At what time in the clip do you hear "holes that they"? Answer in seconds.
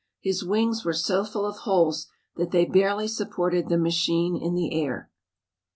1.57-2.65